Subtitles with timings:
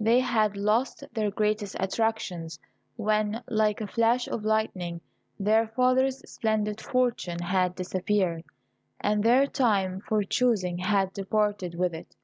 [0.00, 2.58] They had lost their greatest attractions
[2.96, 5.02] when, like a flash of lightning,
[5.38, 8.44] their father's splendid fortune had disappeared,
[8.98, 12.16] and their time for choosing had departed with it.